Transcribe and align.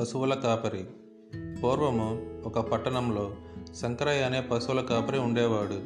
పశువుల 0.00 0.34
కాపరి. 0.34 0.84
పూర్వము 1.60 2.26
ఒక 2.44 2.58
పట్టణంలో 2.58 3.34
శంకరయ్య 3.80 4.22
అనే 4.22 4.40
పశువుల 4.40 4.80
కాపరి 4.80 5.18
ఉండేవాడు. 5.18 5.78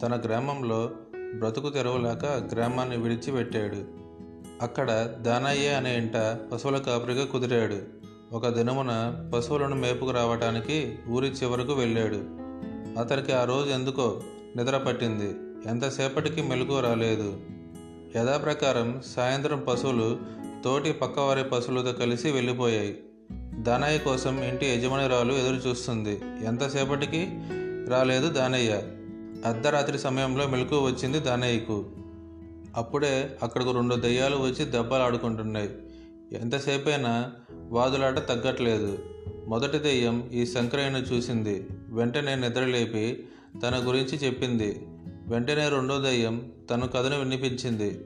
తన 0.00 0.20
గ్రామంలో 0.24 0.90
బ్రతుకు 1.38 1.68
తెరవలేక 1.68 2.48
గ్రామాన్ని 2.54 2.96
విడిచిపెట్టాడు. 2.96 3.84
అక్కడ 4.62 5.14
దానయ్య 5.20 5.68
అనే 5.68 5.96
ఇంట 5.96 6.16
పశువుల 6.52 6.78
కాపరిగా 6.78 7.24
కుదిరాడు. 7.24 7.78
ఒక 8.32 8.48
దినమున 8.48 9.22
పశువులను 9.34 9.76
మేపుకు 9.76 10.10
రావటానికి 10.10 10.98
ఊరి 11.08 11.28
చివరకు 11.28 11.72
వెళ్ళాడు. 11.72 12.24
అతనికి 13.00 13.32
ఆ 13.32 13.44
రోజు 13.44 13.70
ఎందుకో 13.70 14.22
నిద్ర 14.56 14.78
పట్టింది. 14.78 15.34
ఎంతసేపటికి 15.68 16.42
మెలకు 16.42 16.80
రాలేదు. 16.80 17.40
యథాప్రకారం 18.16 19.02
సాయంత్రం 19.06 19.64
పశువులు 19.68 20.18
తోటి 20.64 20.92
పక్కవారి 20.92 21.44
పశువులతో 21.44 21.92
కలిసి 21.92 22.30
వెళ్ళిపోయాయి. 22.30 23.02
దానయ్య 23.62 23.98
కోసం 23.98 24.42
ఇంటి 24.42 24.66
యజమానిరాలు 24.66 25.32
ఎదురు 25.32 25.68
చూస్తుంది 25.68 26.20
ఎంతసేపటికి 26.44 27.28
రాలేదు 27.88 28.28
దానయ్య. 28.28 28.72
అర్ధరాత్రి 29.46 29.98
సమయంలో 29.98 30.46
మెలకు 30.46 30.86
వచ్చింది 30.86 31.20
దానయ్యకు. 31.20 31.84
అప్పుడే 32.76 33.38
అక్కడకు 33.42 33.70
రెండు 33.70 33.94
దయ్యాలు 33.94 34.36
వచ్చి 34.36 34.64
దెబ్బలు 34.64 35.02
ఆడుకుంటున్నాయి 35.02 35.70
ఎంతసేపైనా 36.32 37.32
వాదులాట 37.70 38.28
తగ్గట్లేదు. 38.28 38.98
మొదటి 39.46 39.78
దెయ్యం 39.78 40.30
ఈ 40.32 40.46
శంకరయ్యను 40.46 40.98
చూసింది. 40.98 41.66
వెంటనే 41.88 42.34
నిద్రలేపి 42.34 43.26
తన 43.62 43.82
గురించి 43.86 44.18
చెప్పింది. 44.18 44.86
వెంటనే 45.26 45.68
రెండో 45.68 45.98
దయ్యం 45.98 46.52
తన 46.70 46.84
కథను 46.84 47.18
వినిపించింది. 47.18 48.00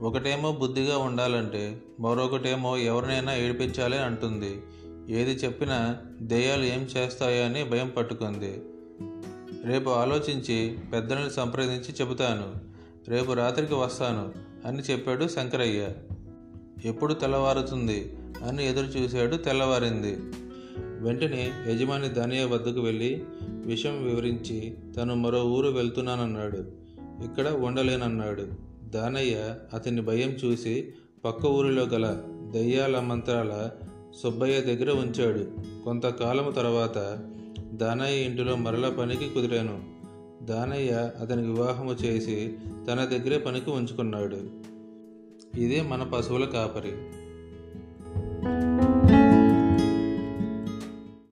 ఒకటేమో 0.00 0.52
బుద్ధిగా 0.52 0.98
ఉండాలంటే 0.98 1.80
మరొకటేమో 2.00 2.76
ఎవరినైనా 2.76 3.34
ఏడిపించాలి 3.34 3.98
అంటుంది. 3.98 4.62
ఏది 5.08 5.30
చెప్పినా 5.30 5.96
దెయ్యాలు 6.20 6.64
ఏం 6.64 6.88
చేస్తాయో 6.96 7.44
అని 7.44 7.64
భయం 7.64 7.92
పట్టుకుంది. 7.96 8.62
రేపు 9.64 9.90
ఆలోచించి 9.90 10.78
పెద్దలను 10.92 11.28
సంప్రదించి 11.28 11.94
చెబుతాను. 12.00 12.54
రేపు 13.10 13.32
రాత్రికి 13.32 13.74
వస్తాను 13.74 14.32
అని 14.68 14.78
చెప్పాడు 14.78 15.28
శంకరయ్య. 15.28 15.88
ఎప్పుడు 16.84 17.14
తెల్లవారుతుంది 17.14 18.16
అని 18.48 18.68
ఎదురు 18.68 18.86
చూశాడు 18.86 19.36
తెల్లవారింది. 19.36 20.16
వెంటనే 20.78 21.52
యజమాని 21.68 22.08
దానయ్య 22.08 22.44
వద్దకు 22.44 22.80
వెళ్ళి 22.80 23.24
విషయం 23.48 24.04
వివరించి 24.04 24.74
తను 24.96 25.14
మరో 25.14 25.44
ఊరు 25.44 25.68
వెళ్తున్నానన్నాడు. 25.68 26.58
ఇక్కడ 27.24 27.48
ఉండలేనన్నాడు. 27.48 28.46
దానయ్య 28.84 29.54
అతని 29.74 30.00
భయం 30.00 30.30
చూసి 30.30 30.94
పక్క 31.24 31.46
ఊరిలో 31.46 31.82
గల 31.82 32.18
దయ్యాల 32.54 33.00
మంత్రాల 33.00 33.70
సుబ్బయ్య 34.16 34.60
దగ్గర 34.60 34.90
ఉంచాడు. 34.90 35.46
కొంతకాలం 35.84 36.52
తర్వాత 36.56 37.28
దానయ్య 37.72 38.24
ఇంటిలో 38.24 38.56
మరల 38.56 38.88
పనికి 38.88 39.28
కుదిరాను. 39.28 39.92
దానయ్య 40.44 41.10
అతని 41.20 41.42
వివాహము 41.42 41.92
చేసి 41.92 42.54
తన 42.88 43.04
దగ్గరే 43.04 43.38
పనికి 43.38 43.70
ఉంచుకున్నాడు. 43.70 44.38
ఇదే 45.58 45.82
మన 45.82 46.02
పశువుల 46.02 46.44
కాపరి. 46.44 46.92